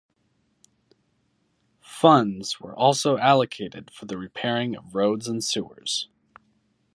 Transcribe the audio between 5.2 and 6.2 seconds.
and sewers.